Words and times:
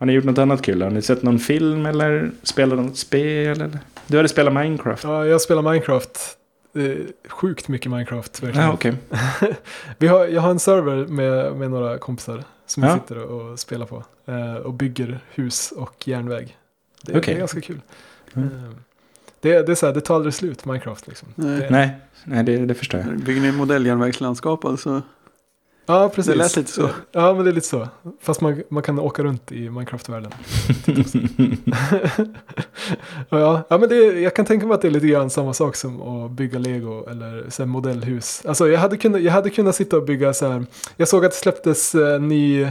Har 0.00 0.06
ni 0.06 0.12
gjort 0.12 0.24
något 0.24 0.38
annat 0.38 0.62
kul? 0.62 0.82
Har 0.82 0.90
ni 0.90 1.02
sett 1.02 1.22
någon 1.22 1.38
film 1.38 1.86
eller 1.86 2.30
spelat 2.42 2.78
något 2.78 2.96
spel? 2.96 3.60
Eller? 3.60 3.78
Du 4.06 4.16
hade 4.16 4.28
spelat 4.28 4.52
Minecraft. 4.54 5.04
Ja, 5.04 5.26
jag 5.26 5.40
spelar 5.40 5.62
Minecraft. 5.62 6.18
Sjukt 7.28 7.68
mycket 7.68 7.90
Minecraft. 7.90 8.42
Verkligen. 8.42 8.66
Ja, 8.66 8.72
okej. 8.72 8.94
Vi 9.98 10.06
har, 10.06 10.26
jag 10.26 10.40
har 10.40 10.50
en 10.50 10.58
server 10.58 11.06
med, 11.06 11.56
med 11.56 11.70
några 11.70 11.98
kompisar 11.98 12.44
som 12.66 12.82
jag 12.82 12.92
Ja. 12.92 12.98
sitter 13.00 13.18
och, 13.18 13.50
och 13.50 13.58
spelar 13.58 13.86
på. 13.86 14.04
Eh, 14.26 14.54
och 14.54 14.74
bygger 14.74 15.20
hus 15.34 15.72
och 15.76 16.08
järnväg. 16.08 16.56
Det, 17.02 17.12
Okej. 17.18 17.22
det 17.26 17.32
är 17.32 17.38
ganska 17.38 17.60
kul. 17.60 17.80
Mm. 18.34 18.48
Eh, 18.48 18.70
det, 19.40 19.62
det 19.66 19.72
är 19.72 19.76
så 19.76 19.86
här, 19.86 19.92
det 19.94 20.00
tar 20.00 20.14
aldrig 20.14 20.34
slut 20.34 20.64
Minecraft 20.64 21.08
liksom. 21.08 21.28
Nej. 21.34 21.60
Det, 21.60 21.70
Nej, 21.70 21.90
nej 22.24 22.44
det, 22.44 22.56
det 22.66 22.74
förstår 22.74 23.00
jag. 23.00 23.18
Bygger 23.18 23.40
ni 23.42 23.52
modelljärnvägslandskap 23.52 24.64
alltså? 24.64 25.02
Ja, 25.90 26.08
precis. 26.08 26.32
Det 26.32 26.38
lät 26.38 26.56
lite 26.56 26.72
så. 26.72 26.90
Ja, 27.12 27.34
men 27.34 27.44
det 27.44 27.50
är 27.50 27.52
lite 27.52 27.66
så. 27.66 27.88
Fast 28.20 28.40
man, 28.40 28.62
man 28.68 28.82
kan 28.82 28.98
åka 28.98 29.22
runt 29.22 29.52
i 29.52 29.70
Minecraft-världen. 29.70 30.32
ja, 33.28 33.62
ja, 33.68 33.78
men 33.78 33.88
det, 33.88 33.96
jag 33.96 34.34
kan 34.34 34.44
tänka 34.44 34.66
mig 34.66 34.74
att 34.74 34.82
det 34.82 34.88
är 34.88 34.92
lite 34.92 35.06
grann 35.06 35.30
samma 35.30 35.54
sak 35.54 35.76
som 35.76 36.02
att 36.02 36.30
bygga 36.30 36.58
lego 36.58 37.06
eller 37.10 37.44
så 37.48 37.62
här, 37.62 37.66
modellhus. 37.66 38.42
Alltså 38.46 38.68
jag 38.68 38.80
hade, 38.80 38.96
kunnat, 38.96 39.22
jag 39.22 39.32
hade 39.32 39.50
kunnat 39.50 39.74
sitta 39.74 39.96
och 39.96 40.04
bygga 40.04 40.34
så 40.34 40.48
här. 40.48 40.66
Jag 40.96 41.08
såg 41.08 41.24
att 41.24 41.30
det 41.30 41.36
släpptes 41.36 41.94
eh, 41.94 42.20
ny, 42.20 42.68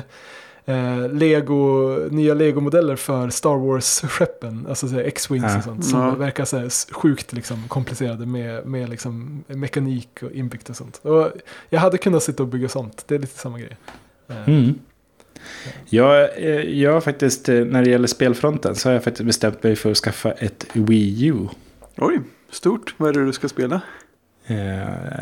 eh, 0.69 1.09
lego, 1.13 1.89
nya 2.09 2.33
legomodeller 2.33 2.95
för 2.95 3.29
Star 3.29 3.55
Wars-skeppen. 3.57 4.65
Alltså 4.69 5.01
X-Wings 5.01 5.45
Ja. 5.51 5.57
och 5.57 5.63
sånt. 5.63 5.85
Som 5.85 5.99
Ja. 5.99 6.15
verkar 6.15 6.45
så 6.45 6.57
här 6.57 6.93
sjukt 6.93 7.33
liksom, 7.33 7.63
komplicerade 7.67 8.25
med, 8.25 8.65
med 8.65 8.89
liksom, 8.89 9.43
mekanik 9.47 10.09
och 10.23 10.31
inbyggt 10.31 10.69
och 10.69 10.75
sånt. 10.75 10.99
Och 11.03 11.31
jag 11.69 11.79
hade 11.79 11.97
kunnat 11.97 12.23
sitta 12.23 12.43
och 12.43 12.49
bygga 12.49 12.69
sånt. 12.69 13.03
Det 13.07 13.15
är 13.15 13.19
lite 13.19 13.39
samma 13.39 13.59
grej. 13.59 13.77
Eh, 14.29 14.49
Mm. 14.49 14.73
Jag, 15.89 16.21
eh, 16.37 16.61
jag 16.61 16.93
har 16.93 17.01
faktiskt, 17.01 17.47
när 17.47 17.83
det 17.83 17.89
gäller 17.89 18.07
spelfronten, 18.07 18.75
så 18.75 18.89
har 18.89 18.93
jag 18.93 19.03
faktiskt 19.03 19.25
bestämt 19.25 19.63
mig 19.63 19.75
för 19.75 19.91
att 19.91 19.97
skaffa 19.97 20.31
ett 20.31 20.65
Wii 20.73 21.25
U. 21.27 21.47
Oj, 21.97 22.19
stort. 22.51 22.93
Vad 22.97 23.09
är 23.09 23.13
det 23.19 23.25
du 23.25 23.33
ska 23.33 23.49
spela? 23.49 23.81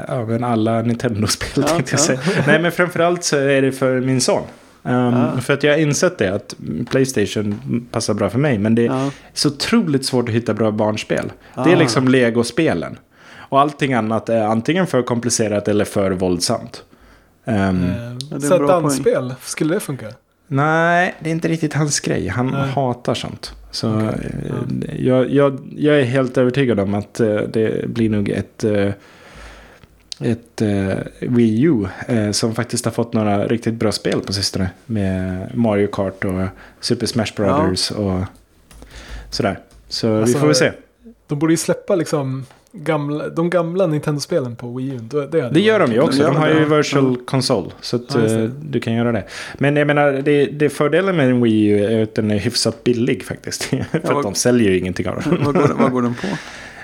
Ja, 0.07 0.25
men 0.25 0.43
alla 0.43 0.81
Nintendo-spel 0.81 1.49
Ja, 1.67 1.73
tänkte 1.75 1.93
jag 1.93 1.99
ja. 1.99 2.03
säga. 2.03 2.43
Nej, 2.47 2.61
men 2.61 2.71
framförallt 2.71 3.23
så 3.23 3.37
är 3.37 3.61
det 3.61 3.71
för 3.71 3.99
min 4.01 4.21
son. 4.21 4.43
Um. 4.87 5.41
För 5.41 5.53
att 5.53 5.63
jag 5.63 5.73
har 5.73 5.77
insett 5.79 6.17
det, 6.17 6.33
att 6.35 6.55
Playstation 6.89 7.87
passar 7.91 8.13
bra 8.13 8.29
för 8.29 8.39
mig. 8.39 8.57
Men 8.57 8.75
det 8.75 8.81
är 8.81 8.85
Ja. 8.85 9.11
så 9.33 9.49
otroligt 9.49 10.05
svårt 10.05 10.29
att 10.29 10.35
hitta 10.35 10.53
bra 10.53 10.71
barnspel. 10.71 11.31
Det 11.55 11.61
är 11.71 11.75
Ah. 11.75 11.79
liksom 11.79 12.07
Lego-spelen. 12.07 12.97
Och 13.49 13.59
allting 13.61 13.93
annat 13.93 14.29
är 14.29 14.41
antingen 14.43 14.87
för 14.87 15.01
komplicerat 15.01 15.67
eller 15.67 15.85
för 15.85 16.11
våldsamt. 16.11 16.83
Um, 17.45 17.53
Eh, 17.55 17.63
Ja, 17.63 17.87
det 18.29 18.31
är 18.31 18.35
en 18.35 18.41
så 18.41 18.67
dansspel, 18.67 19.33
skulle 19.41 19.73
det 19.73 19.79
funka? 19.79 20.05
Nej, 20.47 21.15
det 21.19 21.29
är 21.29 21.31
inte 21.31 21.47
riktigt 21.47 21.73
hans 21.73 21.99
grej. 21.99 22.27
Han 22.27 22.47
Nej. 22.47 22.69
hatar 22.69 23.13
sånt. 23.13 23.53
Så 23.71 23.95
Okej, 23.95 24.07
eh, 24.09 24.49
ja. 24.49 24.55
jag, 24.97 25.29
jag, 25.31 25.59
jag 25.77 25.99
är 25.99 26.03
helt 26.03 26.37
övertygad 26.37 26.79
om 26.79 26.93
att 26.93 27.19
eh, 27.19 27.35
det 27.35 27.89
blir 27.89 28.09
nog 28.09 28.29
ett, 28.29 28.63
eh, 28.63 28.89
ett 30.19 30.61
eh, 30.61 30.97
Wii 31.19 31.61
U 31.63 31.85
eh, 32.07 32.31
som 32.31 32.55
faktiskt 32.55 32.85
har 32.85 32.91
fått 32.91 33.13
några 33.13 33.47
riktigt 33.47 33.73
bra 33.73 33.91
spel 33.91 34.19
på 34.21 34.33
sistone. 34.33 34.69
Med 34.85 35.47
Mario 35.57 35.87
Kart 35.87 36.25
och 36.25 36.41
Super 36.79 37.05
Smash 37.05 37.33
Brothers 37.35 37.91
och 37.91 38.19
sådär. 39.29 39.59
Så 39.89 40.17
Alltså, 40.17 40.33
vi 40.33 40.39
får 40.39 40.47
väl 40.47 40.55
se. 40.55 40.71
De 41.27 41.39
borde 41.39 41.53
ju 41.53 41.57
släppa 41.57 41.95
liksom 41.95 42.45
gamla, 42.71 43.29
de 43.29 43.49
gamla 43.49 43.87
Nintendo-spelen 43.87 44.55
på 44.55 44.73
Wii 44.77 44.89
U. 44.89 44.99
Det, 45.01 45.27
det, 45.27 45.49
Det 45.49 45.59
gör 45.59 45.79
de 45.79 45.91
ju 45.91 45.99
också. 45.99 46.23
De 46.23 46.35
har 46.35 46.47
ju 46.49 46.59
ja. 46.69 46.75
virtual 46.75 47.17
console. 47.25 47.69
Så 47.81 47.95
att 47.95 48.15
Ja, 48.15 48.25
eh, 48.25 48.43
du 48.43 48.79
kan 48.79 48.93
göra 48.93 49.11
det. 49.11 49.23
Men 49.57 49.75
jag 49.75 49.87
menar, 49.87 50.11
det, 50.11 50.45
det 50.45 50.69
fördelen 50.69 51.15
med 51.15 51.29
en 51.29 51.41
Wii 51.41 51.65
U 51.67 51.83
är 51.85 52.03
att 52.03 52.15
den 52.15 52.31
är 52.31 52.37
hyfsat 52.37 52.83
billig 52.83 53.23
faktiskt. 53.25 53.63
För 53.91 53.99
vad- 54.03 54.17
att 54.17 54.23
de 54.23 54.35
säljer 54.35 54.71
ju 54.71 54.77
ingenting 54.79 55.07
av 55.07 55.21
den. 55.21 55.43
vad, 55.45 55.55
går, 55.55 55.75
vad 55.79 55.91
går 55.91 56.01
den 56.01 56.15
på? 56.15 56.27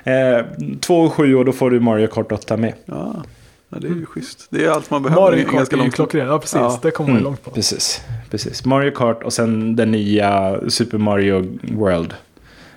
Eh, 0.04 0.46
två 0.80 1.02
och 1.02 1.14
sju 1.14 1.36
och 1.36 1.46
då 1.46 1.52
får 1.52 1.72
du 1.72 1.80
Mario 1.80 2.08
Kart 2.08 2.32
8 2.32 2.58
med. 2.58 2.74
Ja, 2.86 3.24
ja 3.70 3.78
det 3.80 3.88
är 3.88 3.92
ju 3.92 4.06
schysst. 4.06 4.48
Det 4.50 4.66
är 4.66 4.70
allt 4.70 4.90
man 4.90 5.04
behöver. 5.04 5.22
Mario 5.22 5.44
Kart 5.46 5.54
ganska 5.54 5.76
är 5.76 5.78
ju 5.78 5.84
långt. 5.84 5.96
klockren. 5.96 6.28
Ja, 6.28 6.40
precis. 6.40 6.56
Ja. 6.56 6.80
Det 6.82 6.92
kommer 6.92 7.08
man 7.10 7.16
Mm, 7.18 7.24
långt 7.24 7.44
på. 7.44 7.52
Precis, 7.52 8.02
precis. 8.30 8.66
Mario 8.66 8.92
Kart 8.92 9.24
och 9.24 9.34
sen 9.34 9.76
den 9.76 9.92
nya 9.92 10.60
Super 10.70 10.98
Mario 10.98 11.58
World. 11.62 12.14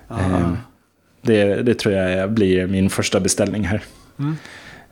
Ja. 0.09 0.17
Eh, 0.21 0.53
det, 1.23 1.45
det 1.63 1.75
tror 1.75 1.95
jag 1.95 2.33
blir 2.33 2.67
min 2.67 2.91
första 2.91 3.21
beställning 3.21 3.65
här. 3.65 3.83
Mm. 4.19 4.37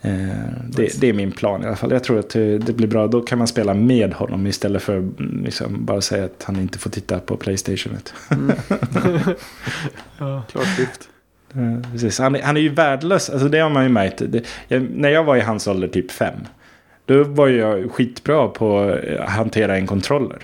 Eh, 0.01 0.37
det, 0.69 1.01
det 1.01 1.09
är 1.09 1.13
min 1.13 1.33
plan 1.33 1.63
i 1.63 1.67
alla 1.67 1.77
fall. 1.77 1.91
Jag 1.93 2.05
tror 2.05 2.19
att 2.19 2.31
det, 2.31 2.77
blir 2.77 2.87
bra. 2.89 3.07
Då 3.07 3.21
kan 3.21 3.39
man 3.39 3.47
spela 3.47 3.75
med 3.75 4.15
honom 4.15 4.47
istället 4.47 4.83
för 4.83 4.97
mm, 4.97 5.43
liksom, 5.45 5.85
bara 5.85 6.01
säga 6.01 6.25
att 6.25 6.43
han 6.43 6.57
inte 6.61 6.79
får 6.79 6.91
titta 6.91 7.19
på 7.21 7.37
Playstationet. 7.37 8.15
Mm, 8.31 8.53
Ja. 10.19 10.43
klart 10.51 10.67
skift. 10.77 11.09
Eh, 11.57 11.91
Precis. 11.93 12.19
Han, 12.19 12.37
är- 12.37 12.43
han 12.43 12.57
är 12.57 12.61
ju 12.61 12.69
värdelös. 12.69 13.31
Alltså 13.31 13.49
det 13.49 13.59
har 13.59 13.71
man 13.71 13.83
ju 13.83 13.89
märkt. 13.89 14.23
Det, 14.27 14.45
jag, 14.69 14.83
när 14.91 15.09
jag 15.09 15.25
var 15.25 15.37
i 15.37 15.41
hans 15.41 15.67
ålder, 15.67 15.89
typ 15.89 16.11
fem. 16.11 16.35
Då 17.07 17.25
var 17.25 17.49
jag 17.49 17.93
skitbra 17.93 18.49
på 18.49 18.99
att 19.21 19.29
hantera 19.31 19.77
en 19.77 19.87
kontroller. 19.87 20.39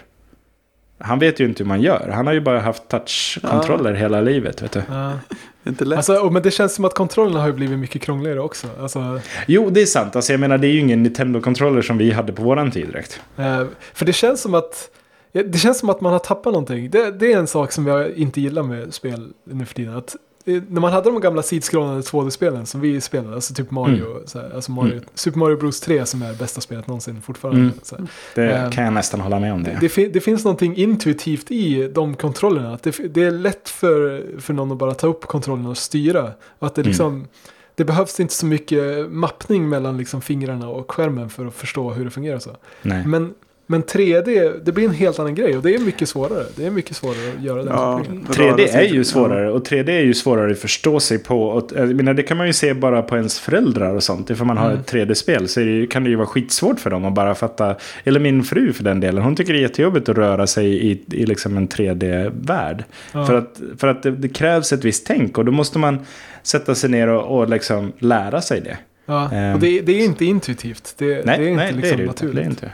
Han 1.02 1.18
vet 1.18 1.40
ju 1.40 1.44
inte 1.44 1.62
hur 1.62 1.68
man 1.68 1.80
gör. 1.82 2.10
Han 2.14 2.26
har 2.26 2.34
ju 2.34 2.40
bara 2.40 2.60
haft 2.60 2.88
touchkontroller 2.88 3.94
hela 3.94 4.20
livet. 4.20 4.62
Vet 4.62 4.72
du. 4.72 4.82
Ja. 4.88 5.12
Inte 5.66 5.84
lätt. 5.84 5.96
Alltså, 5.96 6.30
men 6.30 6.42
det 6.42 6.50
känns 6.50 6.74
som 6.74 6.84
att 6.84 6.94
kontrollerna 6.94 7.40
har 7.40 7.46
ju 7.46 7.52
blivit 7.52 7.78
mycket 7.78 8.02
krångligare 8.02 8.40
också. 8.40 8.66
Alltså, 8.80 9.20
Jo, 9.46 9.70
det 9.70 9.82
är 9.82 9.86
sant. 9.86 10.16
Alltså, 10.16 10.32
jag 10.32 10.40
menar, 10.40 10.58
det 10.58 10.66
är 10.66 10.70
ju 10.72 10.78
ingen 10.80 11.02
Nintendo-kontroller 11.02 11.82
som 11.82 11.98
vi 11.98 12.10
hade 12.10 12.32
på 12.32 12.42
våran 12.42 12.70
tid 12.70 12.86
direkt. 12.86 13.20
eh, 13.36 13.64
för 13.94 14.04
det 14.04 14.12
känns 14.12 14.40
som 14.40 14.54
att 14.54 14.90
ja, 15.32 15.42
det 15.42 15.58
känns 15.58 15.78
som 15.78 15.90
att 15.90 16.00
man 16.00 16.12
har 16.12 16.18
tappat 16.18 16.52
någonting. 16.52 16.90
Det, 16.90 17.10
det 17.10 17.32
är 17.32 17.38
en 17.38 17.46
sak 17.46 17.72
som 17.72 17.86
jag 17.86 18.10
inte 18.10 18.40
gillar 18.40 18.62
med 18.62 18.94
spel 18.94 19.32
nu 19.44 19.64
för 19.64 19.74
tiden. 19.74 19.96
Att, 19.96 20.16
när 20.68 20.80
man 20.80 20.92
hade 20.92 21.10
de 21.10 21.20
gamla 21.20 21.42
sidskrollande 21.42 22.00
2D-spelen 22.00 22.66
som 22.66 22.80
vi 22.80 23.00
spelade, 23.00 23.34
alltså 23.34 23.54
typ 23.54 23.70
Mario, 23.70 24.22
så 24.26 24.38
här, 24.38 24.50
alltså 24.54 24.72
Mario 24.72 24.92
Mm. 24.92 25.04
Super 25.14 25.38
Mario 25.38 25.56
Bros 25.56 25.80
3 25.80 26.06
som 26.06 26.22
är 26.22 26.34
bästa 26.34 26.60
spelet 26.60 26.86
någonsin 26.86 27.22
fortfarande. 27.22 27.60
Mm. 27.60 28.08
Det 28.34 28.52
Ehm, 28.52 28.70
kan 28.70 28.84
jag 28.84 28.92
nästan 28.92 29.20
hålla 29.20 29.40
med 29.40 29.52
om. 29.52 29.62
Det. 29.62 29.78
Det, 29.96 30.06
det 30.08 30.20
finns 30.20 30.44
någonting 30.44 30.76
intuitivt 30.76 31.50
i 31.50 31.88
de 31.94 32.14
kontrollerna. 32.14 32.74
Att 32.74 32.82
det, 32.82 33.14
det 33.14 33.22
är 33.22 33.30
lätt 33.30 33.68
för, 33.68 34.24
för 34.40 34.54
någon 34.54 34.72
att 34.72 34.78
bara 34.78 34.94
ta 34.94 35.06
upp 35.06 35.26
kontrollen 35.26 35.66
och 35.66 35.78
styra. 35.78 36.30
Och 36.58 36.66
att 36.66 36.74
det, 36.74 36.80
Mm. 36.80 36.88
liksom, 36.90 37.26
det 37.74 37.84
behövs 37.84 38.20
inte 38.20 38.34
så 38.34 38.46
mycket 38.46 39.10
mappning 39.10 39.68
mellan 39.68 39.96
liksom 39.96 40.20
fingrarna 40.20 40.68
och 40.68 40.90
skärmen 40.92 41.30
för 41.30 41.46
att 41.46 41.54
förstå 41.54 41.90
hur 41.90 42.04
det 42.04 42.10
fungerar. 42.10 42.38
Så. 42.38 42.56
Nej. 42.82 43.06
Men, 43.06 43.34
men 43.70 43.82
3D, 43.82 44.60
det 44.64 44.72
blir 44.72 44.84
en 44.88 44.94
helt 44.94 45.18
annan 45.18 45.34
grej 45.34 45.56
och 45.56 45.62
det 45.62 45.74
är 45.74 45.78
mycket 45.78 46.08
svårare. 46.08 46.44
Det 46.56 46.66
är 46.66 46.70
mycket 46.70 46.96
svårare 46.96 47.32
att 47.38 47.44
göra 47.44 47.62
den 47.62 47.66
Ja. 47.74 47.98
kopplingen. 47.98 48.26
3D 48.26 48.68
är 48.76 48.82
ju 48.94 49.04
svårare 49.04 49.50
och 49.52 49.66
3D 49.68 49.88
är 49.92 50.00
ju 50.00 50.14
svårare 50.14 50.50
att 50.52 50.58
förstå 50.58 51.00
sig 51.00 51.18
på. 51.18 51.42
Och, 51.48 51.70
jag 51.76 51.94
menar, 51.94 52.14
det 52.14 52.22
kan 52.22 52.36
man 52.36 52.46
ju 52.46 52.52
se 52.52 52.74
bara 52.74 53.02
på 53.02 53.16
ens 53.16 53.38
föräldrar 53.40 53.94
och 53.94 54.02
sånt. 54.02 54.30
Ifall 54.30 54.46
man 54.46 54.56
har 54.56 54.66
Mm. 54.70 54.80
ett 54.80 54.92
3D-spel 54.92 55.48
så 55.48 55.60
det, 55.60 55.86
kan 55.86 56.04
det 56.04 56.10
ju 56.10 56.16
vara 56.16 56.26
skitsvårt 56.26 56.80
för 56.80 56.90
dem 56.90 57.04
att 57.04 57.14
bara 57.14 57.34
fatta. 57.34 57.76
Eller 58.04 58.20
min 58.20 58.42
fru 58.44 58.72
för 58.72 58.84
den 58.84 59.00
delen. 59.00 59.22
Hon 59.24 59.36
tycker 59.36 59.52
det 59.52 59.58
är 59.58 59.62
jättejobbigt 59.62 60.08
att 60.08 60.16
röra 60.16 60.46
sig 60.46 60.66
i, 60.90 61.02
i 61.12 61.26
liksom 61.26 61.56
en 61.56 61.68
3D-värld. 61.68 62.84
Ja. 63.12 63.26
För 63.26 63.34
att, 63.34 63.60
för 63.78 63.88
att 63.88 64.02
det, 64.02 64.10
det 64.10 64.28
krävs 64.28 64.72
ett 64.72 64.84
visst 64.84 65.06
tänk 65.06 65.38
och 65.38 65.44
då 65.44 65.52
måste 65.52 65.78
man 65.78 65.98
sätta 66.42 66.74
sig 66.74 66.90
ner 66.90 67.08
och, 67.08 67.38
och 67.38 67.48
liksom 67.48 67.92
lära 67.98 68.40
sig 68.40 68.60
det. 68.60 68.78
Ja, 69.06 69.30
Ehm. 69.32 69.54
och 69.54 69.60
det, 69.60 69.80
det 69.80 69.92
är 69.92 70.04
inte 70.04 70.24
intuitivt. 70.24 70.94
Det, 70.98 71.06
Nej, 71.06 71.38
det 71.38 71.44
är 71.44 71.48
inte 71.48 71.62
nej 71.64 71.72
liksom 71.72 71.80
det 71.82 71.88
är 71.88 71.96
det 71.96 72.02
ju 72.02 72.08
inte. 72.08 72.24
naturligt. 72.24 72.34
Det 72.36 72.42
är 72.42 72.50
inte. 72.50 72.70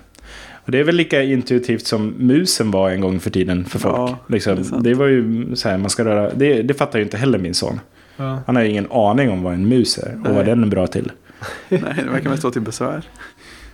Och 0.67 0.73
det 0.73 0.79
är 0.79 0.85
väl 0.85 0.97
lika 0.97 1.23
intuitivt 1.23 1.87
som 1.87 2.15
musen 2.19 2.71
var 2.71 2.91
en 2.91 3.01
gång 3.01 3.21
för 3.21 3.31
tiden 3.31 3.65
för 3.65 3.79
folk. 3.79 3.95
Ja, 3.97 4.19
liksom, 4.29 4.57
det 4.63 4.81
det, 4.91 4.95
var 4.95 5.07
ju 5.07 5.47
så 5.57 5.69
här, 5.69 5.79
man 5.79 5.91
ska 5.91 6.05
röra, 6.05 6.35
det, 6.35 6.63
det 6.63 6.75
fattar 6.75 6.99
ju 6.99 7.05
inte 7.05 7.17
heller 7.17 7.39
min 7.39 7.55
son. 7.55 7.81
Ja. 8.17 8.39
Han 8.47 8.57
har 8.57 8.63
ju 8.63 8.69
ingen 8.71 8.87
aning 8.93 9.31
om 9.31 9.43
vad 9.43 9.55
en 9.55 9.69
mus 9.69 9.99
är 9.99 10.13
och 10.15 10.21
Nej. 10.21 10.33
vad 10.33 10.47
den 10.47 10.63
är 10.63 10.67
bra 10.67 10.87
till. 10.87 11.13
Nej, 11.69 11.81
det 12.05 12.11
verkar 12.11 12.31
mest 12.31 12.43
vara 12.43 12.53
till 12.53 12.63
besvär. 12.63 13.03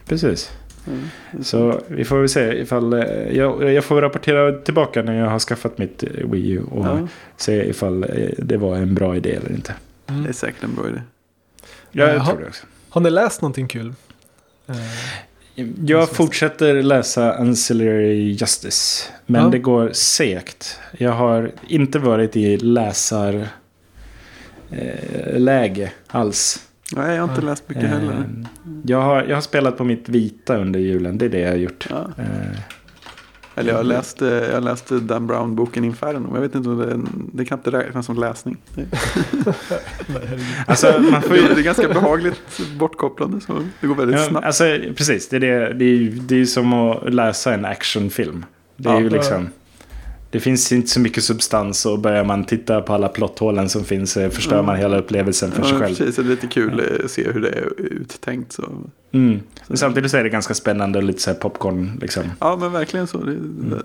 Precis. 0.06 0.50
Mm. 0.86 1.42
Så 1.44 1.80
vi 1.88 2.04
får 2.04 2.18
väl 2.18 2.28
se 2.28 2.60
ifall... 2.60 2.92
eh, 2.92 3.00
Jag, 3.36 3.72
jag 3.72 3.84
får 3.84 4.00
rapportera 4.02 4.52
tillbaka 4.52 5.02
när 5.02 5.18
jag 5.18 5.26
har 5.30 5.38
skaffat 5.38 5.78
mitt 5.78 6.02
eh, 6.02 6.08
Wii 6.30 6.50
U 6.50 6.62
och 6.70 6.86
Ja, 6.86 7.08
se 7.36 7.68
ifall 7.70 8.02
eh, 8.04 8.08
det 8.38 8.56
var 8.56 8.76
en 8.76 8.94
bra 8.94 9.16
idé 9.16 9.30
eller 9.34 9.50
inte. 9.52 9.74
Mm. 10.06 10.22
det 10.22 10.28
är 10.28 10.32
säkert 10.32 10.64
en 10.64 10.74
bra 10.74 10.88
idé. 10.88 11.00
Jag 11.90 12.14
Jaha. 12.14 12.26
tror 12.26 12.40
det 12.40 12.46
också. 12.46 12.66
Har 12.88 13.00
ni 13.00 13.10
läst 13.10 13.42
någonting 13.42 13.68
kul? 13.68 13.94
Jag 15.86 16.08
fortsätter 16.10 16.82
läsa 16.82 17.34
Ancillary 17.34 18.30
Justice. 18.30 19.08
Men 19.26 19.42
Ja. 19.42 19.48
det 19.48 19.58
går 19.58 19.90
segt. 19.92 20.78
Jag 20.98 21.12
har 21.12 21.50
inte 21.68 21.98
varit 21.98 22.36
i 22.36 22.56
läsar... 22.56 23.48
Eh, 24.70 25.88
alls. 26.06 26.68
Nej, 26.96 27.14
jag 27.16 27.22
har 27.22 27.28
inte 27.28 27.46
läst 27.46 27.68
mycket 27.68 27.88
heller. 27.88 28.12
Eh, 28.12 28.46
jag, 28.84 29.00
har, 29.00 29.22
jag 29.22 29.36
har 29.36 29.40
spelat 29.40 29.76
på 29.76 29.84
mitt 29.84 30.08
vita 30.08 30.56
under 30.56 30.80
julen. 30.80 31.18
Det 31.18 31.24
är 31.24 31.28
det 31.28 31.40
jag 31.40 31.50
har 31.50 31.56
gjort. 31.56 31.86
Ja. 31.90 32.10
Eh, 32.18 32.58
Eller 33.54 33.72
jag 33.72 33.86
läste, 33.86 34.48
jag 34.52 34.64
läste 34.64 34.94
Dan 34.98 35.26
Brown-boken 35.26 35.84
Inferno. 35.84 36.20
Men 36.20 36.34
jag 36.34 36.40
vet 36.40 36.54
inte 36.54 36.68
om 36.68 36.78
det, 36.78 37.00
det 37.38 37.44
kan 37.44 37.58
inte 37.58 37.70
räknas 37.70 38.06
som 38.06 38.16
läsning. 38.18 38.56
Det, 38.74 39.54
alltså, 40.66 41.00
man 41.12 41.22
får 41.22 41.28
det 41.34 41.36
ju... 41.40 41.46
är 41.48 41.62
ganska 41.62 41.88
behagligt 41.88 42.60
bortkopplande. 42.78 43.40
Så 43.40 43.52
det 43.80 43.86
går 43.86 43.94
väldigt 43.94 44.16
Ja, 44.20 44.24
snabbt. 44.28 44.46
alltså, 44.46 44.64
precis, 44.96 45.28
det 45.28 45.36
är, 45.36 45.40
det, 45.40 45.72
det, 45.74 45.84
är, 45.84 45.88
ju- 45.88 46.10
det 46.10 46.40
är 46.40 46.44
som 46.44 46.72
att 46.72 47.14
läsa 47.14 47.54
en 47.54 47.64
actionfilm. 47.64 48.44
Det 48.76 48.88
är 48.88 48.92
Ja. 48.94 49.00
ju 49.00 49.10
liksom... 49.10 49.48
Det 50.32 50.40
finns 50.40 50.72
inte 50.72 50.88
så 50.90 51.00
mycket 51.00 51.24
substans 51.24 51.86
och 51.86 51.98
börjar 51.98 52.24
man 52.24 52.44
titta 52.44 52.80
på 52.80 52.92
alla 52.92 53.08
plotthålen 53.08 53.68
som 53.68 53.84
finns 53.84 54.16
eh, 54.16 54.30
förstör 54.30 54.56
Ja. 54.56 54.62
man 54.62 54.76
hela 54.76 54.98
upplevelsen 54.98 55.50
för 55.52 55.62
sig 55.62 55.72
Ja, 55.72 55.78
själv. 55.78 55.96
precis, 55.96 56.16
det 56.16 56.22
är 56.22 56.26
lite 56.26 56.46
kul 56.46 56.82
att 57.04 57.10
se 57.10 57.30
hur 57.32 57.40
det 57.40 57.48
är 57.48 57.80
uttänkt. 57.80 58.52
Så. 58.52 58.62
Mm. 59.12 59.40
Men 59.68 59.76
samtidigt 59.76 60.10
så 60.10 60.16
är 60.16 60.22
det 60.24 60.28
ganska 60.30 60.54
spännande 60.54 60.98
och 60.98 61.04
lite 61.04 61.22
så 61.22 61.34
popcorn 61.34 61.98
liksom. 62.00 62.22
Ja, 62.40 62.56
men 62.60 62.72
verkligen 62.72 63.06
så. 63.06 63.18
Det, 63.18 63.36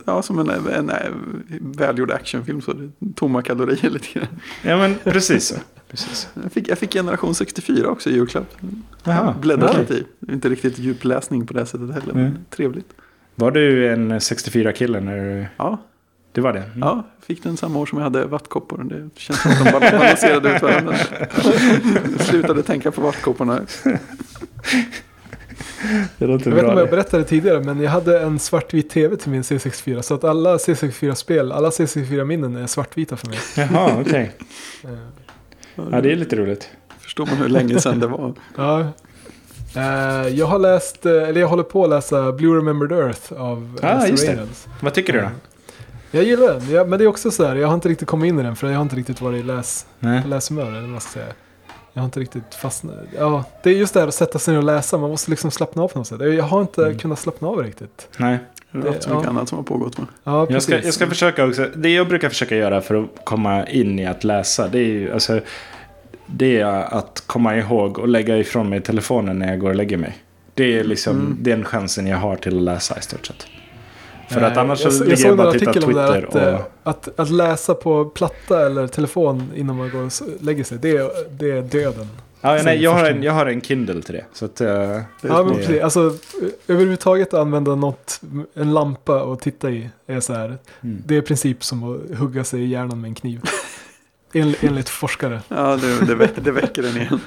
Ja, 0.05 0.21
som 0.21 0.39
en, 0.39 0.49
en, 0.49 0.89
en 0.89 1.43
välgjord 1.59 2.11
actionfilm. 2.11 2.61
Så 2.61 2.73
det 2.73 2.89
tomma 3.15 3.41
kalorier 3.41 3.89
lite 3.89 4.07
grann. 4.13 4.27
Ja 4.63 4.77
men 4.77 4.95
precis 5.03 5.47
så. 5.47 5.55
Precis. 5.89 6.27
Jag 6.43 6.51
fick, 6.51 6.69
jag 6.69 6.77
fick 6.77 6.93
Generation 6.93 7.35
64 7.35 7.87
också 7.89 8.09
i 8.09 8.13
julklapp. 8.13 8.55
Jaha, 9.03 9.35
Bläddrat 9.41 9.77
lite 9.77 9.93
i. 9.93 10.03
Inte 10.31 10.49
riktigt 10.49 10.79
djupläsning 10.79 11.45
på 11.47 11.53
det 11.53 11.65
sättet 11.65 11.93
heller. 11.93 12.11
Mm. 12.11 12.23
Men 12.23 12.37
trevligt. 12.49 12.87
Var 13.35 13.51
du 13.51 13.87
en 13.93 14.11
64-kille 14.11 14.99
när 14.99 15.15
du... 15.17 15.45
Ja, 15.57 15.81
Det 16.37 16.41
var 16.41 16.53
det? 16.53 16.59
Mm. 16.59 16.79
ja, 16.81 17.03
fick 17.27 17.43
den 17.43 17.57
samma 17.57 17.79
år 17.79 17.85
som 17.85 17.97
jag 17.97 18.03
hade 18.03 18.25
vattkoppor. 18.25 18.83
Det 18.83 19.19
känns 19.19 19.41
som 19.41 19.51
att 19.51 19.57
de 19.63 19.63
bal- 19.71 19.91
balanserade 19.91 20.55
ut 20.55 20.61
varandra. 20.61 20.95
Jag 22.17 22.21
slutade 22.21 22.63
tänka 22.63 22.91
på 22.91 23.01
vattkopporna. 23.01 23.59
Det 23.83 23.99
Jag 26.17 26.27
vet 26.27 26.45
inte 26.47 26.49
om 26.49 26.57
jag 26.67 26.77
det. 26.77 26.85
berättade 26.91 27.23
tidigare, 27.23 27.63
men 27.63 27.81
jag 27.81 27.91
hade 27.91 28.19
en 28.21 28.39
svartvit 28.39 28.89
tv 28.89 29.15
till 29.15 29.31
min 29.31 29.41
C64. 29.41 30.01
Så 30.01 30.13
att 30.13 30.23
alla 30.23 30.57
C64-spel, 30.57 31.51
alla 31.51 31.69
C64-minnen 31.69 32.55
är 32.55 32.67
svartvita 32.67 33.17
för 33.17 33.27
mig. 33.27 33.39
Jaha, 33.55 33.97
okej. 34.01 34.31
Eh, 34.83 34.89
Ja, 35.91 36.01
det 36.01 36.11
är 36.11 36.15
lite 36.15 36.35
roligt. 36.35 36.69
Förstår 36.99 37.25
man 37.25 37.35
hur 37.35 37.49
länge 37.49 37.79
sedan 37.79 37.99
det 37.99 38.07
var. 38.07 38.33
Ja. 38.57 38.79
Eh, 39.75 40.27
jag 40.27 40.45
har 40.45 40.59
läst, 40.59 41.05
eh, 41.05 41.11
eller 41.11 41.41
jag 41.41 41.47
håller 41.47 41.63
på 41.63 41.83
att 41.83 41.89
läsa 41.89 42.31
Blue 42.31 42.57
Remembered 42.57 42.99
Earth 42.99 43.33
av 43.33 43.79
Ah, 43.83 44.05
Lester 44.05 44.35
det. 44.35 44.47
Vad 44.81 44.93
tycker 44.93 45.13
du 45.13 45.19
då? 45.21 45.29
Jag 46.11 46.23
gillar 46.23 46.47
den, 46.53 46.69
ja, 46.71 46.83
men 46.85 46.99
det 46.99 47.05
är 47.05 47.07
också 47.07 47.31
så 47.31 47.45
här, 47.45 47.55
jag 47.55 47.67
har 47.67 47.73
inte 47.75 47.89
riktigt 47.89 48.07
kommit 48.07 48.29
in 48.29 48.39
i 48.39 48.43
den 48.43 48.55
för 48.55 48.67
jag 48.67 48.75
har 48.75 48.81
inte 48.81 48.95
riktigt 48.95 49.21
varit 49.21 49.39
i 49.39 49.43
läs, 49.43 49.85
Nej. 49.99 50.23
läshumör 50.27 50.67
eller 50.67 50.81
vad 50.81 50.89
man 50.89 51.01
ska 51.01 51.11
säga. 51.11 51.25
Jag 51.93 52.01
har 52.01 52.05
inte 52.05 52.19
riktigt 52.19 52.55
fastnat. 52.55 52.95
Ja, 53.17 53.43
det 53.63 53.69
är 53.69 53.73
just 53.73 53.93
det 53.93 53.99
här 53.99 54.07
att 54.07 54.13
sätta 54.13 54.39
sig 54.39 54.51
ner 54.53 54.57
och 54.57 54.63
läsa, 54.63 54.97
man 54.97 55.09
måste 55.09 55.31
liksom 55.31 55.51
slappna 55.51 55.83
av 55.83 55.87
på 55.87 55.97
något 55.97 56.07
sätt. 56.07 56.19
Jag 56.21 56.43
har 56.43 56.61
inte 56.61 56.85
Mm. 56.85 56.97
kunnat 56.97 57.19
slappna 57.19 57.47
av 57.47 57.63
riktigt. 57.63 58.07
Nej. 58.17 58.37
Det 58.71 58.79
har 58.79 58.87
haft 58.87 59.03
så 59.03 59.09
mycket 59.09 59.23
Ja. 59.23 59.29
annat 59.29 59.49
som 59.49 59.57
har 59.57 59.63
pågått 59.63 59.97
med. 59.97 60.07
Ja, 60.23 60.47
Jag 60.49 60.61
ska, 60.63 60.79
jag 60.79 60.93
ska 60.93 61.07
försöka 61.07 61.45
också. 61.45 61.67
Det 61.75 61.89
jag 61.89 62.07
brukar 62.07 62.29
försöka 62.29 62.55
göra 62.55 62.81
för 62.81 62.95
att 63.03 63.09
komma 63.23 63.67
in 63.67 63.99
i 63.99 64.05
att 64.07 64.23
läsa. 64.23 64.67
Det 64.67 64.79
är 64.79 64.83
ju 64.83 65.13
alltså. 65.13 65.39
Det 66.25 66.59
är 66.59 66.65
att 66.97 67.23
komma 67.25 67.55
ihåg 67.57 67.99
och 67.99 68.07
lägga 68.07 68.37
ifrån 68.37 68.69
mig 68.69 68.81
telefonen 68.81 69.39
när 69.39 69.49
jag 69.49 69.59
går 69.59 69.69
och 69.69 69.75
lägger 69.75 69.97
mig. 69.97 70.17
Det 70.53 70.79
är 70.79 70.83
liksom 70.83 71.15
Mm. 71.15 71.37
den 71.41 71.63
chansen 71.65 72.07
jag 72.07 72.17
har 72.17 72.35
till 72.35 72.57
att 72.57 72.63
läsa 72.63 72.97
i 72.99 73.01
stort 73.01 73.25
sett. 73.25 73.47
För 74.29 74.41
att 74.41 74.57
annars 74.57 74.83
jag, 74.83 74.93
så 74.93 74.97
så- 74.97 75.03
ligger 75.03 75.17
jag 75.23 75.29
jag 75.29 75.37
bara 75.37 75.47
en 75.47 75.53
och 75.55 75.59
tittar 75.59 75.73
det 75.73 75.81
Twitter 75.81 76.23
att, 76.27 76.35
och... 76.35 76.41
eh, 76.41 76.59
att, 76.83 77.19
att 77.19 77.29
läsa 77.29 77.73
på 77.73 78.05
platta 78.05 78.65
eller 78.65 78.87
telefon 78.87 79.51
innan 79.55 79.75
man 79.77 79.89
går 79.89 79.99
och 80.05 80.11
lägger 80.39 80.63
sig, 80.63 80.77
det 80.77 80.89
är, 80.97 81.09
det 81.39 81.51
är 81.51 81.61
döden. 81.61 82.07
Ja, 82.41 82.59
nej, 82.63 82.83
jag, 82.83 82.91
har 82.93 83.05
en, 83.05 83.23
jag 83.23 83.33
har 83.33 83.45
en 83.45 83.61
Kindle 83.61 84.01
till 84.01 84.13
det. 84.15 84.25
Så 84.33 84.45
att, 84.45 84.55
Det 84.55 84.69
är 84.69 85.03
Ja, 85.21 85.43
men 85.43 85.47
det- 85.47 85.53
precis. 85.59 85.81
Alltså, 85.81 86.13
överhuvudtaget 86.67 87.33
använda 87.33 87.75
något, 87.75 88.21
en 88.53 88.73
lampa 88.73 89.21
och 89.23 89.39
titta 89.39 89.69
i 89.69 89.89
är 90.07 90.19
så 90.19 90.33
här. 90.33 90.57
mm. 90.81 91.03
Det 91.05 91.15
är 91.15 91.19
i 91.19 91.21
princip 91.21 91.63
som 91.63 91.83
att 91.83 92.17
hugga 92.17 92.43
sig 92.43 92.61
i 92.61 92.67
hjärnan 92.67 93.01
med 93.01 93.07
en 93.09 93.15
kniv. 93.15 93.41
En, 94.33 94.55
enligt 94.61 94.89
forskare. 94.89 95.41
Ja, 95.47 95.77
det, 95.81 96.05
det, 96.05 96.15
väcker, 96.15 96.41
det 96.41 96.51
väcker 96.51 96.81
den 96.81 96.97
igen. 96.97 97.19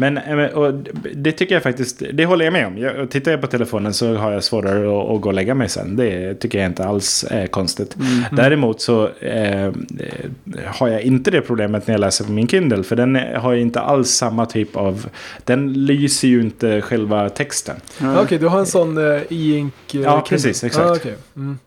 Men 0.00 0.18
eh, 0.18 0.44
och 0.46 0.74
det 1.14 1.32
tycker 1.32 1.54
jag 1.54 1.62
faktiskt, 1.62 2.02
det 2.12 2.24
håller 2.26 2.44
jag 2.44 2.52
med 2.52 2.66
om. 2.66 2.78
Jag, 2.78 2.96
och 2.98 3.10
tittar 3.10 3.30
jag 3.30 3.40
på 3.40 3.46
telefonen 3.46 3.94
så 3.94 4.14
har 4.14 4.32
jag 4.32 4.44
svårare 4.44 4.78
att, 5.02 5.10
att 5.10 5.20
gå 5.20 5.28
och 5.28 5.34
lägga 5.34 5.54
mig 5.54 5.68
sen. 5.68 5.96
Det 5.96 6.34
tycker 6.34 6.58
jag 6.58 6.66
inte 6.66 6.84
alls 6.84 7.24
är 7.30 7.46
konstigt. 7.46 7.96
Mm. 7.96 8.24
Däremot 8.32 8.80
så 8.80 9.08
eh, 9.20 9.64
eh, 9.64 9.72
har 10.66 10.88
jag 10.88 11.02
inte 11.02 11.30
det 11.30 11.40
problemet 11.40 11.86
när 11.86 11.94
jag 11.94 12.00
läser 12.00 12.24
på 12.24 12.32
min 12.32 12.48
Kindle. 12.48 12.82
För 12.82 12.96
den 12.96 13.16
har 13.36 13.52
ju 13.52 13.60
inte 13.60 13.80
alls 13.80 14.10
samma 14.10 14.46
typ 14.46 14.76
av... 14.76 15.06
Den 15.44 15.72
lyser 15.72 16.28
ju 16.28 16.40
inte 16.40 16.80
själva 16.80 17.28
texten. 17.28 17.76
Ja, 18.00 18.22
Okej, 18.22 18.38
du 18.38 18.46
har 18.46 18.58
en 18.58 18.66
sån 18.66 18.98
uh, 18.98 19.20
e-ink. 19.30 19.74
eh, 19.94 20.00
Ja, 20.00 20.10
Kindle. 20.10 20.22
precis, 20.28 20.64
exakt. 20.64 20.86
Ja, 20.86 20.96
okej. 20.96 21.14
mm. 21.36 21.58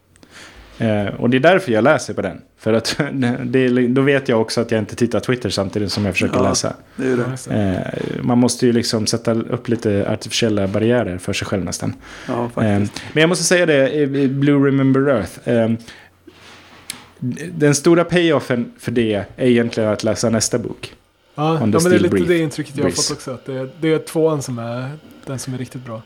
Eh, 0.77 1.13
och 1.15 1.29
det 1.29 1.37
är 1.37 1.39
därför 1.39 1.71
jag 1.71 1.83
läser 1.83 2.13
på 2.13 2.21
den. 2.21 2.41
För 2.63 2.73
att 2.73 2.97
det, 3.43 3.87
då 3.87 4.01
vet 4.01 4.29
jag 4.29 4.41
också 4.41 4.61
att 4.61 4.71
jag 4.71 4.79
inte 4.79 4.95
tittar 4.95 5.19
Twitter 5.19 5.49
samtidigt 5.49 5.91
som 5.91 6.05
jag 6.05 6.13
försöker 6.13 6.35
Ja. 6.37 6.49
läsa. 6.49 6.73
Det 6.95 7.15
det. 7.15 7.53
Eh, 7.55 8.23
man 8.23 8.37
måste 8.37 8.65
ju 8.65 8.71
liksom 8.73 9.07
sätta 9.07 9.31
upp 9.33 9.67
lite 9.69 10.09
artificiella 10.09 10.67
barriärer 10.67 11.17
för 11.17 11.33
sig 11.33 11.47
själv 11.47 11.63
nästan. 11.65 11.93
Ja, 12.27 12.43
Eh, 12.43 12.49
men 12.53 12.89
jag 13.13 13.29
måste 13.29 13.43
säga 13.43 13.65
det, 13.65 13.93
i 13.93 14.27
Blue 14.27 14.67
Remember 14.67 15.09
Earth. 15.09 15.49
eh, 15.49 15.71
den 17.51 17.75
stora 17.75 18.03
payoffen 18.03 18.71
för 18.79 18.91
det 18.91 19.13
är 19.13 19.25
egentligen 19.47 19.89
att 19.89 20.03
läsa 20.03 20.29
nästa 20.29 20.57
bok. 20.59 20.93
Ja, 21.35 21.53
ja 21.53 21.59
men 21.59 21.71
det 21.71 21.77
är 21.77 21.89
lite 21.99 22.15
Brief- 22.15 22.27
det 22.27 22.37
intrycket 22.37 22.77
jag 22.77 22.83
har 22.83 22.91
fått 22.91 23.11
också. 23.11 23.31
Att 23.31 23.45
det, 23.45 23.53
är, 23.53 23.69
det 23.81 23.93
är 23.93 23.99
tvåan 23.99 24.41
som 24.41 24.59
är 24.59 24.89
den 25.25 25.39
som 25.39 25.53
är 25.53 25.57
riktigt 25.57 25.85
bra. 25.85 26.01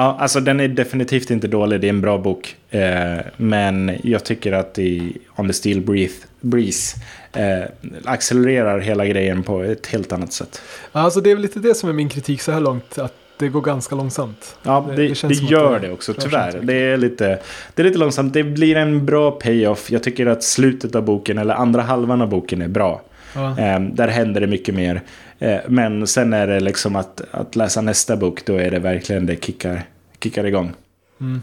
Ja, 0.00 0.16
alltså 0.20 0.40
den 0.40 0.60
är 0.60 0.68
definitivt 0.68 1.30
inte 1.30 1.48
dålig, 1.48 1.80
det 1.80 1.86
är 1.86 1.88
en 1.88 2.00
bra 2.00 2.18
bok. 2.18 2.56
Eh, 2.70 3.18
men 3.36 3.92
jag 4.02 4.24
tycker 4.24 4.52
att 4.52 4.78
i 4.78 5.16
On 5.36 5.46
the 5.46 5.52
Steel 5.52 5.80
Breeze, 5.80 6.26
Breeze 6.40 6.96
eh, 7.32 7.68
accelererar 8.04 8.78
hela 8.78 9.06
grejen 9.06 9.42
på 9.42 9.62
ett 9.62 9.86
helt 9.86 10.12
annat 10.12 10.32
sätt. 10.32 10.62
Alltså 10.92 11.20
det 11.20 11.30
är 11.30 11.34
väl 11.34 11.42
lite 11.42 11.58
det 11.60 11.74
som 11.74 11.88
är 11.88 11.92
min 11.92 12.08
kritik 12.08 12.40
så 12.42 12.52
här 12.52 12.60
långt. 12.60 12.98
Att 12.98 13.14
det 13.38 13.48
går 13.48 13.60
ganska 13.60 13.94
långsamt. 13.96 14.56
Ja, 14.62 14.86
Det- 14.88 14.96
det, 14.96 15.22
det 15.22 15.28
det, 15.28 15.34
gör 15.34 15.78
det 15.80 15.90
också, 15.92 16.14
tyvärr. 16.14 16.60
Det 16.62 16.74
är, 16.74 16.96
lite, 16.96 17.38
det 17.74 17.82
är 17.82 17.86
lite 17.86 17.98
långsamt. 17.98 18.32
Det 18.34 18.42
blir 18.44 18.76
en 18.76 19.06
bra 19.06 19.30
payoff. 19.30 19.90
Jag 19.90 20.02
tycker 20.02 20.26
att 20.26 20.42
slutet 20.44 20.94
av 20.94 21.02
boken, 21.04 21.38
eller 21.38 21.54
andra 21.54 21.82
halvan 21.82 22.22
av 22.22 22.28
boken, 22.28 22.62
är 22.62 22.68
bra. 22.68 23.02
Ja. 23.34 23.58
Eh, 23.58 23.80
där 23.80 24.08
händer 24.08 24.40
det 24.40 24.46
mycket 24.46 24.74
mer. 24.74 25.00
Eh, 25.38 25.58
men 25.68 26.06
sen 26.06 26.32
är 26.32 26.46
det 26.46 26.60
liksom 26.60 26.96
att, 26.96 27.20
att 27.30 27.56
läsa 27.56 27.80
nästa 27.80 28.16
bok, 28.16 28.44
då 28.46 28.56
är 28.56 28.70
det 28.70 28.78
verkligen 28.78 29.26
det 29.26 29.44
kickar, 29.44 29.82
kickar 30.22 30.44
igång. 30.44 30.72
Mm. 31.20 31.42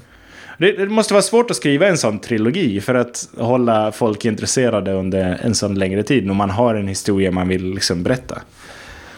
Det, 0.58 0.72
det 0.72 0.90
måste 0.90 1.14
vara 1.14 1.22
svårt 1.24 1.52
att 1.52 1.58
skriva 1.58 1.88
en 1.88 1.98
sån 1.98 2.20
trilogi 2.20 2.82
för 2.82 2.96
att 2.96 3.30
hålla 3.38 3.92
folk 3.92 4.26
intresserade 4.26 4.94
under 4.94 5.40
en 5.42 5.56
sån 5.56 5.76
längre 5.76 6.04
tid. 6.04 6.26
När 6.26 6.34
man 6.34 6.50
har 6.50 6.76
en 6.76 6.88
historia 6.88 7.32
man 7.32 7.48
vill 7.48 7.74
liksom 7.74 8.04
berätta. 8.04 8.42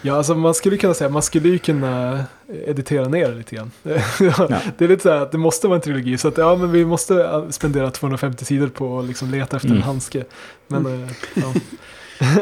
Ja, 0.01 0.18
alltså 0.18 0.35
man 0.35 0.53
skulle 0.53 0.77
kunna 0.77 0.94
säga, 0.94 1.09
man 1.09 1.21
skulle 1.21 1.50
ju 1.50 1.57
kunna 1.57 2.23
editera 2.68 3.07
ner 3.07 3.35
lite 3.35 3.56
grann. 3.56 3.71
ja. 4.19 4.50
Det 4.77 4.85
är 4.85 4.88
lite 4.88 5.03
så 5.03 5.09
här 5.09 5.18
att 5.21 5.31
det 5.31 5.38
måste 5.38 5.68
vara 5.68 5.75
en 5.75 5.81
trilogi, 5.81 6.18
så 6.18 6.27
att 6.27 6.38
ja, 6.38 6.56
men 6.56 6.71
vi 6.71 6.85
måste 6.85 7.44
spendera 7.50 7.91
250 7.91 8.45
sidor 8.45 8.68
på 8.68 9.00
att 9.00 9.06
liksom 9.06 9.31
leta 9.31 9.56
efter 9.56 9.69
Mm. 9.69 9.77
en 9.77 9.83
handske. 9.83 10.23
Men 10.68 10.85
eh, 10.85 11.09
ja, 11.33 11.53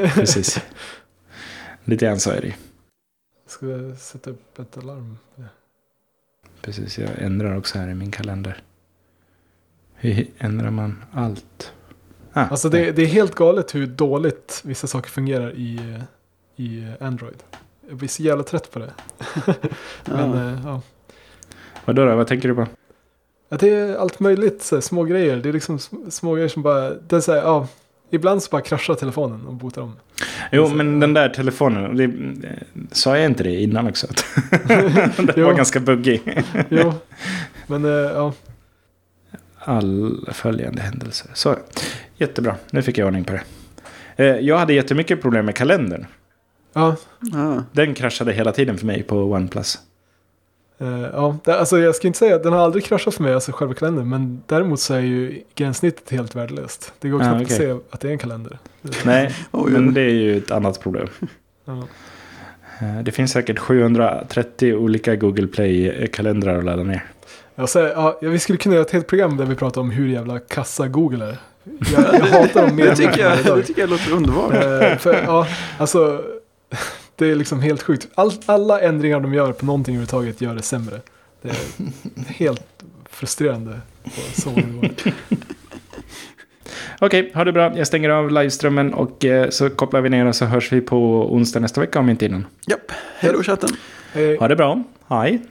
Precis. 0.16 0.60
Lite 1.86 2.06
grann 2.06 2.20
så 2.20 2.32
är 2.32 2.42
det 2.42 2.56
ska 3.48 3.66
jag 3.68 3.98
sätta 3.98 4.30
upp 4.30 4.60
ett 4.60 4.78
alarm? 4.78 5.18
Precis, 6.62 6.98
jag 6.98 7.10
ändrar 7.18 7.58
också 7.58 7.78
här 7.80 7.88
i 7.90 7.94
min 7.96 8.12
kalender. 8.12 8.62
Hur 9.96 10.28
ändrar 10.38 10.70
man 10.72 11.04
allt? 11.14 11.74
Ah, 12.34 12.46
Alltså 12.46 12.70
det, 12.70 12.92
det 12.92 13.02
är 13.02 13.06
helt 13.08 13.36
galet 13.36 13.76
hur 13.76 13.88
dåligt 13.88 14.62
vissa 14.66 14.88
saker 14.88 15.10
fungerar 15.10 15.52
i, 15.56 16.00
i 16.56 16.88
Android. 17.00 17.44
Jag 17.90 17.98
blir 17.98 18.10
så 18.10 18.24
jävla 18.24 18.44
trött 18.44 18.72
på 18.72 18.80
det. 18.80 18.94
Men 20.06 20.30
Ja. 20.32 20.52
eh, 20.52 20.60
ja. 20.66 20.82
Vadå 21.86 22.06
då? 22.06 22.16
Vad 22.16 22.28
tänker 22.28 22.48
du 22.50 22.56
på? 22.56 22.68
Att 23.50 23.60
det 23.60 23.70
är 23.70 23.96
allt 23.98 24.20
möjligt, 24.20 24.64
så 24.64 24.76
här, 24.76 24.82
små 24.82 25.04
grejer. 25.04 25.38
Det 25.38 25.50
är 25.50 25.54
liksom 25.54 25.78
sm- 25.78 26.10
små 26.10 26.34
grejer 26.34 26.50
som 26.50 26.64
bara, 26.64 26.90
det 26.94 27.16
är 27.16 27.20
så 27.20 27.32
här, 27.32 27.40
ja. 27.42 27.68
Ibland 28.12 28.44
så 28.44 28.50
bara 28.52 28.62
kraschar 28.62 28.96
telefonen 28.96 29.46
och 29.46 29.54
botar 29.54 29.82
om. 29.82 29.96
Jo, 30.52 30.62
Alltså, 30.62 30.76
men 30.78 31.00
den 31.00 31.14
där 31.14 31.30
telefonen. 31.30 31.98
Det, 31.98 32.04
eh, 32.04 32.54
sa 32.92 33.18
jag 33.18 33.26
inte 33.26 33.44
det 33.44 33.62
innan 33.62 33.88
också? 33.88 34.08
Den 35.18 35.44
var 35.44 35.54
ganska 35.54 35.80
buggig. 35.80 36.44
Jo, 36.70 36.94
men 37.68 37.86
eh, 37.86 37.92
ja. 37.92 38.34
All 39.60 40.26
följande 40.34 40.82
händelser. 40.82 41.32
Så, 41.34 41.56
jättebra. 42.18 42.56
Nu 42.72 42.82
fick 42.82 42.98
jag 42.98 43.06
ordning 43.08 43.24
på 43.24 43.34
det. 43.34 43.44
Eh, 44.26 44.40
Jag 44.40 44.58
hade 44.58 44.74
jättemycket 44.74 45.22
problem 45.22 45.46
med 45.46 45.56
kalendern. 45.56 46.06
Ja, 46.74 46.96
Ja. 47.20 47.64
Den 47.72 47.94
kraschade 47.94 48.34
hela 48.34 48.52
tiden 48.52 48.78
för 48.78 48.86
mig 48.86 49.04
på 49.04 49.16
OnePlus. 49.18 49.80
Eh, 50.80 51.02
ja. 51.14 51.38
Det, 51.44 51.60
alltså 51.60 51.78
jag 51.80 51.96
ska 51.96 52.08
inte 52.08 52.20
säga 52.20 52.36
att 52.36 52.44
den 52.44 52.54
har 52.54 52.60
aldrig 52.60 52.86
kraschat 52.86 53.14
för 53.16 53.24
mig, 53.24 53.34
alltså 53.34 53.52
själva 53.52 53.74
kalendern. 53.74 54.10
Men 54.10 54.44
däremot 54.46 54.80
så 54.80 54.94
är 54.94 55.00
ju 55.00 55.42
gränssnittet 55.56 56.10
helt 56.12 56.36
värdelöst. 56.36 56.94
Det 57.00 57.10
går 57.10 57.20
Ah, 57.22 57.24
knappt 57.24 57.42
okej. 57.42 57.56
att 57.56 57.62
se 57.62 57.72
att 57.92 58.00
det 58.00 58.08
är 58.08 58.12
en 58.12 58.18
kalender. 58.18 58.58
Nej, 59.06 59.36
men 59.52 59.94
det 59.94 60.02
är 60.02 60.10
ju 60.14 60.38
ett 60.38 60.52
annat 60.52 60.82
problem. 60.82 61.08
Ja. 61.68 61.84
Eh, 62.82 63.04
Det 63.04 63.12
finns 63.12 63.32
säkert 63.32 63.60
730 63.60 64.74
olika 64.76 65.16
Google 65.16 65.48
Play-kalendrar 65.48 66.58
att 66.58 66.64
ladda 66.66 66.84
ner. 66.84 67.04
Säger, 67.68 67.88
ja, 67.88 68.18
vi 68.22 68.40
skulle 68.40 68.58
kunna 68.58 68.76
göra 68.76 68.86
ett 68.86 68.92
helt 68.92 69.08
program 69.08 69.38
där 69.38 69.46
vi 69.46 69.56
pratar 69.56 69.82
om 69.82 69.92
hur 69.92 70.08
jävla 70.08 70.40
kassa 70.40 70.88
Google 70.88 71.26
är. 71.26 71.38
Jag, 71.94 72.04
jag 72.14 72.26
hatar 72.26 72.68
dem 72.68 72.76
mer 72.76 72.86
Det 72.86 72.96
tycker, 72.96 73.20
jag, 73.46 73.58
det 73.58 73.64
tycker 73.64 73.82
jag 73.82 73.90
låter 73.90 74.12
underbart. 74.14 74.54
Eh, 74.54 74.98
för, 74.98 75.24
ja, 75.24 75.48
alltså, 75.78 76.24
det 77.16 77.32
är 77.32 77.36
liksom 77.36 77.62
helt 77.62 77.84
sjukt. 77.84 78.08
All, 78.16 78.32
alla 78.46 78.82
ändringar 78.82 79.20
de 79.20 79.34
gör 79.34 79.52
på 79.52 79.66
någonting 79.66 79.96
överhuvudtaget 79.96 80.42
gör 80.42 80.56
det 80.56 80.62
sämre. 80.62 81.02
Det 81.42 81.50
är 81.50 81.56
helt 82.34 82.84
frustrerande 83.10 83.80
på 84.04 84.42
så. 84.42 84.50
Okej, 87.00 87.32
ha 87.34 87.44
det 87.44 87.52
bra. 87.52 87.78
Jag 87.78 87.88
stänger 87.88 88.10
av 88.10 88.32
liveströmmen 88.32 88.94
och 88.94 89.26
eh, 89.26 89.50
så 89.50 89.70
kopplar 89.70 90.02
vi 90.02 90.10
ner 90.10 90.26
och 90.26 90.36
så 90.36 90.46
hörs 90.46 90.72
vi 90.72 90.82
på 90.82 90.98
onsdag 91.34 91.60
nästa 91.60 91.82
vecka 91.82 92.00
om 92.00 92.10
inte 92.10 92.26
innan. 92.26 92.46
Japp, 92.68 92.92
hej 93.18 93.34
då 93.34 93.44
chatten. 93.44 93.70
Hej. 94.14 94.38
Ha 94.38 94.48
det 94.48 94.56
bra. 94.56 94.84
Hej. 95.08 95.42